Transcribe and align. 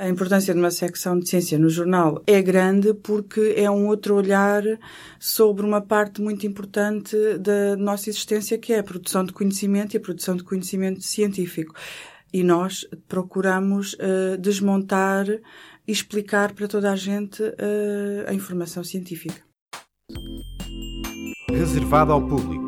A 0.00 0.08
importância 0.08 0.54
de 0.54 0.60
uma 0.60 0.70
secção 0.70 1.18
de 1.18 1.28
ciência 1.28 1.58
no 1.58 1.68
jornal 1.68 2.22
é 2.24 2.40
grande 2.40 2.94
porque 2.94 3.54
é 3.56 3.68
um 3.68 3.88
outro 3.88 4.14
olhar 4.14 4.62
sobre 5.18 5.66
uma 5.66 5.80
parte 5.80 6.22
muito 6.22 6.46
importante 6.46 7.16
da 7.38 7.76
nossa 7.76 8.08
existência, 8.08 8.56
que 8.58 8.72
é 8.72 8.78
a 8.78 8.84
produção 8.84 9.24
de 9.24 9.32
conhecimento 9.32 9.94
e 9.94 9.96
a 9.96 10.00
produção 10.00 10.36
de 10.36 10.44
conhecimento 10.44 11.02
científico. 11.02 11.74
E 12.32 12.44
nós 12.44 12.86
procuramos 13.08 13.94
uh, 13.94 14.38
desmontar 14.38 15.26
e 15.28 15.40
explicar 15.90 16.52
para 16.52 16.68
toda 16.68 16.92
a 16.92 16.96
gente 16.96 17.42
uh, 17.42 18.28
a 18.28 18.32
informação 18.32 18.84
científica. 18.84 19.42
Reservado 21.50 22.12
ao 22.12 22.24
público. 22.24 22.67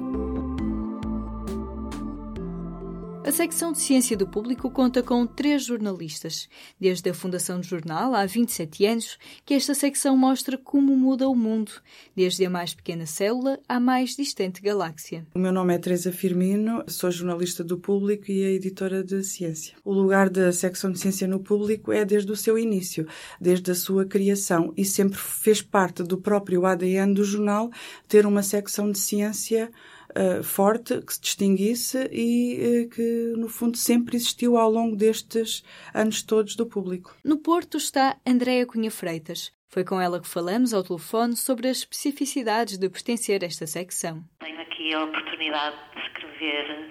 A 3.31 3.33
secção 3.33 3.71
de 3.71 3.79
Ciência 3.79 4.17
do 4.17 4.27
Público 4.27 4.69
conta 4.69 5.05
com 5.05 5.25
três 5.25 5.63
jornalistas. 5.63 6.49
Desde 6.81 7.11
a 7.11 7.15
fundação 7.15 7.61
do 7.61 7.65
jornal, 7.65 8.13
há 8.13 8.27
27 8.27 8.85
anos, 8.85 9.17
que 9.47 9.55
esta 9.55 9.73
secção 9.73 10.17
mostra 10.17 10.59
como 10.59 10.97
muda 10.97 11.29
o 11.29 11.35
mundo, 11.37 11.71
desde 12.17 12.45
a 12.45 12.51
mais 12.51 12.75
pequena 12.75 13.07
célula 13.07 13.61
à 13.69 13.79
mais 13.79 14.17
distante 14.17 14.61
galáxia. 14.61 15.25
O 15.33 15.39
meu 15.39 15.53
nome 15.53 15.73
é 15.73 15.79
Teresa 15.79 16.11
Firmino, 16.11 16.83
sou 16.89 17.09
jornalista 17.13 17.63
do 17.63 17.79
Público 17.79 18.33
e 18.33 18.45
a 18.45 18.51
editora 18.51 19.05
de 19.05 19.23
Ciência. 19.23 19.77
O 19.85 19.93
lugar 19.93 20.29
da 20.29 20.51
secção 20.51 20.91
de 20.91 20.99
Ciência 20.99 21.29
no 21.29 21.39
Público 21.39 21.93
é 21.93 22.05
desde 22.05 22.33
o 22.33 22.37
seu 22.37 22.59
início, 22.59 23.07
desde 23.41 23.71
a 23.71 23.77
sua 23.77 24.07
criação, 24.07 24.75
e 24.77 24.85
sempre 24.85 25.17
fez 25.17 25.63
parte 25.63 26.03
do 26.03 26.19
próprio 26.19 26.67
ADN 26.67 27.15
do 27.15 27.23
jornal 27.23 27.71
ter 28.09 28.27
uma 28.27 28.43
secção 28.43 28.91
de 28.91 28.99
ciência 28.99 29.71
uh, 30.11 30.43
forte, 30.43 31.01
que 31.03 31.15
se 31.15 31.21
distinguisse 31.21 32.09
e 32.13 32.85
uh, 32.87 32.89
que, 32.91 33.35
no 33.37 33.49
fundo, 33.49 33.77
sempre 33.77 34.17
existiu 34.17 34.57
ao 34.57 34.71
longo 34.71 34.97
destes 34.97 35.65
anos 35.95 36.23
todos 36.23 36.57
do 36.57 36.67
público. 36.67 37.17
No 37.25 37.39
Porto 37.39 37.77
está 37.77 38.17
Andréa 38.27 38.67
Cunha 38.67 38.91
Freitas. 38.91 39.53
Foi 39.69 39.85
com 39.85 40.01
ela 40.01 40.21
que 40.21 40.27
falamos 40.27 40.75
ao 40.75 40.83
telefone 40.83 41.37
sobre 41.37 41.69
as 41.69 41.79
especificidades 41.79 42.77
de 42.77 42.89
pertencer 42.89 43.43
a 43.43 43.47
esta 43.47 43.67
secção. 43.67 44.25
Tenho 44.41 44.61
aqui 44.61 44.93
a 44.93 45.05
oportunidade 45.05 45.77
de 45.95 46.01
escrever 46.01 46.91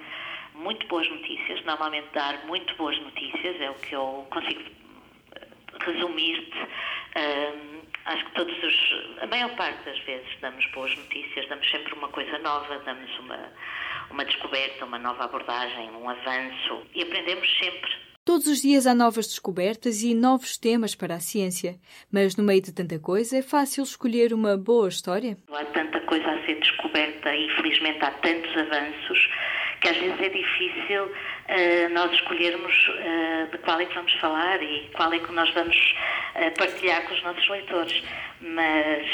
muito 0.55 0.87
boas 0.87 1.09
notícias, 1.09 1.63
normalmente 1.65 2.07
dar 2.13 2.45
muito 2.45 2.73
boas 2.77 2.97
notícias, 3.01 3.59
é 3.59 3.69
o 3.69 3.73
que 3.75 3.93
eu 3.93 4.25
consigo 4.31 4.61
eh, 5.35 5.47
resumir-te. 5.79 6.57
Acho 8.09 8.25
que 8.25 8.31
todos 8.33 8.55
os, 8.63 9.21
a 9.21 9.27
maior 9.27 9.55
parte 9.55 9.85
das 9.85 9.99
vezes 9.99 10.27
damos 10.41 10.65
boas 10.71 10.97
notícias, 10.97 11.47
damos 11.47 11.69
sempre 11.69 11.93
uma 11.93 12.07
coisa 12.07 12.39
nova, 12.39 12.79
damos 12.79 13.19
uma, 13.19 13.37
uma 14.09 14.25
descoberta, 14.25 14.83
uma 14.83 14.97
nova 14.97 15.25
abordagem, 15.25 15.91
um 15.91 16.09
avanço 16.09 16.87
e 16.95 17.03
aprendemos 17.03 17.47
sempre. 17.59 17.91
Todos 18.25 18.47
os 18.47 18.63
dias 18.63 18.87
há 18.87 18.95
novas 18.95 19.27
descobertas 19.27 20.01
e 20.01 20.15
novos 20.15 20.57
temas 20.57 20.95
para 20.95 21.13
a 21.15 21.19
ciência, 21.19 21.79
mas 22.11 22.35
no 22.35 22.43
meio 22.43 22.63
de 22.63 22.73
tanta 22.73 22.97
coisa 22.97 23.37
é 23.37 23.43
fácil 23.43 23.83
escolher 23.83 24.33
uma 24.33 24.57
boa 24.57 24.89
história? 24.89 25.37
Há 25.51 25.65
tanta 25.65 25.99
coisa 26.01 26.31
a 26.31 26.45
ser 26.47 26.59
descoberta 26.59 27.35
e 27.35 27.45
infelizmente 27.45 28.03
há 28.03 28.09
tantos 28.09 28.57
avanços 28.57 29.29
que 29.81 29.89
às 29.89 29.97
vezes 29.97 30.19
é 30.19 30.29
difícil 30.29 31.03
uh, 31.05 31.89
nós 31.91 32.11
escolhermos 32.11 32.87
uh, 32.89 33.51
de 33.51 33.57
qual 33.59 33.79
é 33.79 33.85
que 33.85 33.95
vamos 33.95 34.13
falar 34.13 34.61
e 34.61 34.89
qual 34.95 35.11
é 35.13 35.19
que 35.19 35.31
nós 35.31 35.49
vamos 35.53 35.95
uh, 36.35 36.51
partilhar 36.57 37.03
com 37.03 37.13
os 37.13 37.23
nossos 37.23 37.47
leitores. 37.49 38.03
Mas, 38.41 39.05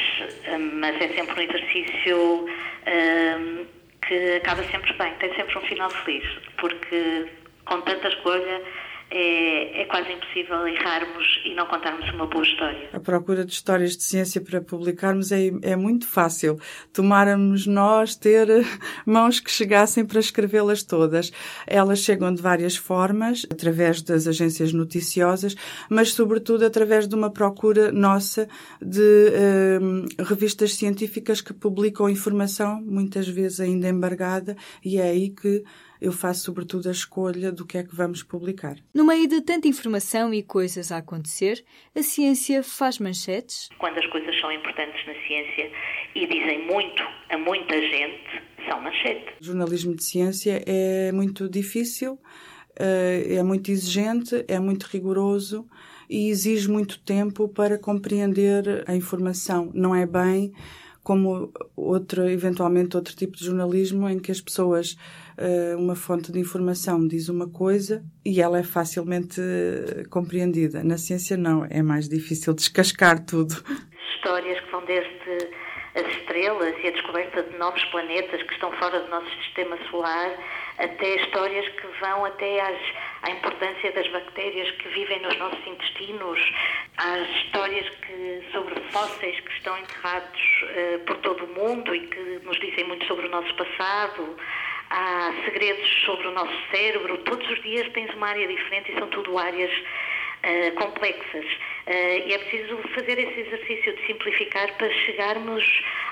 mas 0.73 0.95
é 1.01 1.07
sempre 1.15 1.39
um 1.39 1.43
exercício 1.49 2.45
que 4.07 4.35
acaba 4.35 4.63
sempre 4.65 4.93
bem, 4.93 5.11
tem 5.15 5.33
sempre 5.33 5.57
um 5.57 5.61
final 5.61 5.89
feliz, 5.89 6.23
porque 6.57 7.25
com 7.65 7.81
tanta 7.81 8.07
escolha 8.07 8.61
é, 9.17 9.81
é, 9.81 9.85
quase 9.85 10.11
impossível 10.11 10.67
errarmos 10.67 11.41
e 11.45 11.55
não 11.55 11.65
contarmos 11.67 12.13
uma 12.13 12.27
boa 12.27 12.43
história. 12.43 12.89
A 12.91 12.99
procura 12.99 13.45
de 13.45 13.53
histórias 13.53 13.95
de 13.95 14.03
ciência 14.03 14.41
para 14.41 14.59
publicarmos 14.59 15.31
é, 15.31 15.51
é 15.61 15.75
muito 15.77 16.05
fácil. 16.05 16.59
Tomáramos 16.91 17.65
nós 17.65 18.17
ter 18.17 18.45
mãos 19.07 19.39
que 19.39 19.49
chegassem 19.49 20.05
para 20.05 20.19
escrevê-las 20.19 20.83
todas. 20.83 21.31
Elas 21.65 21.99
chegam 21.99 22.33
de 22.33 22.41
várias 22.41 22.75
formas, 22.75 23.45
através 23.49 24.01
das 24.01 24.27
agências 24.27 24.73
noticiosas, 24.73 25.55
mas 25.89 26.11
sobretudo 26.11 26.65
através 26.65 27.07
de 27.07 27.15
uma 27.15 27.31
procura 27.31 27.93
nossa 27.93 28.49
de 28.81 29.29
eh, 29.33 29.79
revistas 30.23 30.75
científicas 30.75 31.39
que 31.39 31.53
publicam 31.53 32.09
informação, 32.09 32.81
muitas 32.81 33.29
vezes 33.29 33.61
ainda 33.61 33.87
embargada, 33.87 34.57
e 34.83 34.97
é 34.97 35.03
aí 35.03 35.29
que 35.29 35.63
eu 36.01 36.11
faço 36.11 36.43
sobretudo 36.43 36.87
a 36.87 36.91
escolha 36.91 37.51
do 37.51 37.65
que 37.65 37.77
é 37.77 37.83
que 37.83 37.95
vamos 37.95 38.23
publicar. 38.23 38.75
No 38.93 39.05
meio 39.05 39.27
de 39.27 39.41
tanta 39.41 39.67
informação 39.67 40.33
e 40.33 40.43
coisas 40.43 40.91
a 40.91 40.97
acontecer, 40.97 41.63
a 41.95 42.01
ciência 42.01 42.63
faz 42.63 42.99
manchetes? 42.99 43.69
Quando 43.77 43.97
as 43.97 44.05
coisas 44.07 44.39
são 44.39 44.51
importantes 44.51 45.05
na 45.05 45.13
ciência 45.27 45.71
e 46.15 46.27
dizem 46.27 46.65
muito 46.67 47.03
a 47.29 47.37
muita 47.37 47.79
gente, 47.79 48.43
são 48.69 48.81
manchetes. 48.81 49.33
O 49.41 49.43
jornalismo 49.43 49.95
de 49.95 50.03
ciência 50.03 50.63
é 50.65 51.11
muito 51.11 51.49
difícil, 51.49 52.19
eh, 52.79 53.35
é 53.35 53.43
muito 53.43 53.71
exigente, 53.71 54.45
é 54.47 54.59
muito 54.59 54.83
rigoroso 54.83 55.67
e 56.09 56.29
exige 56.29 56.69
muito 56.69 56.99
tempo 56.99 57.47
para 57.47 57.77
compreender 57.77 58.83
a 58.87 58.95
informação. 58.95 59.71
Não 59.73 59.95
é 59.95 60.05
bem 60.05 60.53
como 61.05 61.53
outro, 61.75 62.27
eventualmente 62.27 62.97
outro 62.97 63.15
tipo 63.15 63.37
de 63.37 63.45
jornalismo 63.45 64.09
em 64.09 64.17
que 64.17 64.31
as 64.31 64.41
pessoas, 64.41 64.97
eh, 65.37 65.75
uma 65.77 65.95
fonte 65.95 66.31
de 66.31 66.39
informação 66.39 67.07
diz 67.07 67.29
uma 67.29 67.47
coisa 67.47 68.03
e 68.25 68.41
ela 68.41 68.57
é 68.57 68.63
facilmente 68.63 69.39
eh, 69.39 70.03
compreendida. 70.09 70.83
Na 70.83 70.97
ciência 70.97 71.37
não, 71.37 71.63
é 71.69 71.83
mais 71.83 72.09
difícil 72.09 72.55
descascar 72.57 73.23
tudo. 73.23 73.53
Histórias 74.15 74.59
que 74.61 74.71
vão 74.71 74.83
desde 74.85 75.54
estrelas 76.35 76.75
e 76.83 76.87
a 76.87 76.91
descoberta 76.91 77.43
de 77.43 77.57
novos 77.57 77.83
planetas 77.85 78.43
que 78.43 78.53
estão 78.53 78.71
fora 78.73 78.99
do 78.99 79.09
nosso 79.09 79.29
sistema 79.43 79.77
solar, 79.89 80.31
até 80.77 81.15
histórias 81.15 81.65
que 81.69 81.87
vão 82.01 82.25
até 82.25 82.59
às, 82.59 82.77
à 83.23 83.31
importância 83.31 83.91
das 83.93 84.07
bactérias 84.09 84.69
que 84.71 84.89
vivem 84.89 85.21
nos 85.21 85.37
nossos 85.37 85.65
intestinos, 85.65 86.39
às 86.97 87.29
histórias 87.29 87.89
que, 87.89 88.43
sobre 88.51 88.75
fósseis 88.91 89.39
que 89.39 89.51
estão 89.53 89.77
enterrados 89.77 90.41
uh, 90.63 90.99
por 91.05 91.17
todo 91.17 91.45
o 91.45 91.47
mundo 91.47 91.95
e 91.95 92.01
que 92.01 92.39
nos 92.43 92.59
dizem 92.59 92.85
muito 92.85 93.05
sobre 93.05 93.27
o 93.27 93.29
nosso 93.29 93.53
passado, 93.55 94.37
há 94.89 95.33
segredos 95.45 95.87
sobre 96.05 96.27
o 96.27 96.31
nosso 96.31 96.55
cérebro. 96.69 97.17
Todos 97.19 97.49
os 97.49 97.61
dias 97.63 97.87
tens 97.93 98.13
uma 98.13 98.27
área 98.27 98.47
diferente 98.47 98.91
e 98.91 98.99
são 98.99 99.07
tudo 99.07 99.37
áreas 99.37 99.71
uh, 99.71 100.75
complexas. 100.75 101.45
Uh, 101.87 102.27
e 102.27 102.33
é 102.33 102.37
preciso 102.39 102.77
fazer 102.95 103.19
esse 103.19 103.41
exercício 103.41 103.95
de 103.95 104.07
simplificar 104.07 104.75
para 104.75 104.91
chegarmos 105.05 105.63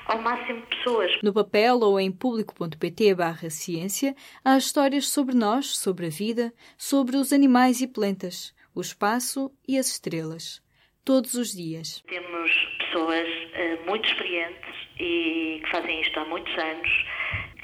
ao 0.06 0.22
máximo 0.22 0.60
de 0.60 0.76
pessoas. 0.76 1.18
No 1.20 1.34
papel 1.34 1.80
ou 1.80 1.98
em 1.98 2.12
público.pt 2.12 3.14
barra 3.14 3.50
ciência 3.50 4.14
há 4.44 4.56
histórias 4.56 5.08
sobre 5.08 5.34
nós, 5.34 5.76
sobre 5.76 6.06
a 6.06 6.10
vida, 6.10 6.52
sobre 6.78 7.16
os 7.16 7.32
animais 7.32 7.80
e 7.80 7.88
plantas, 7.88 8.54
o 8.72 8.80
espaço 8.80 9.50
e 9.66 9.76
as 9.76 9.88
estrelas. 9.88 10.62
Todos 11.04 11.34
os 11.34 11.52
dias. 11.52 12.02
Temos 12.06 12.50
pessoas 12.78 13.28
uh, 13.28 13.86
muito 13.86 14.08
experientes 14.08 14.74
e 15.00 15.60
que 15.64 15.70
fazem 15.72 16.00
isto 16.00 16.20
há 16.20 16.24
muitos 16.26 16.56
anos 16.56 16.90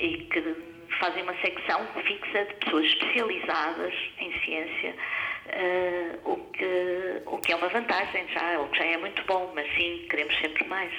e 0.01 0.19
que 0.25 0.57
fazem 0.99 1.23
uma 1.23 1.35
secção 1.41 1.87
fixa 2.05 2.45
de 2.45 2.55
pessoas 2.65 2.87
especializadas 2.87 3.95
em 4.19 4.33
ciência 4.41 4.97
uh, 5.51 6.33
o, 6.33 6.37
que, 6.53 7.23
o 7.27 7.39
que 7.39 7.53
é 7.53 7.57
uma 7.57 7.69
vantagem 7.69 8.27
já, 8.29 8.61
o 8.61 8.69
que 8.71 8.79
já 8.79 8.85
é 8.85 8.97
muito 8.99 9.25
bom, 9.27 9.53
mas 9.55 9.67
sim, 9.75 10.07
queremos 10.09 10.35
sempre 10.41 10.67
mais. 10.69 10.93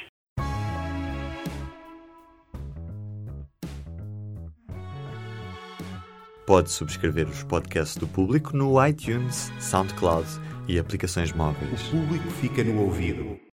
Pode 6.45 6.69
subscrever 6.69 7.27
os 7.27 7.43
podcasts 7.43 7.95
do 7.95 8.07
Público 8.07 8.55
no 8.55 8.85
iTunes, 8.85 9.51
SoundCloud 9.59 10.27
e 10.67 10.77
aplicações 10.77 11.31
móveis. 11.31 11.87
O 11.87 11.91
Público 11.91 12.29
fica 12.29 12.63
no 12.63 12.81
ouvido. 12.81 13.39